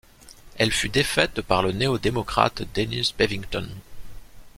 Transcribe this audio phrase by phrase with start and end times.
[0.57, 3.69] Elle fut défaite par le néo-démocrate Dennis Bevington.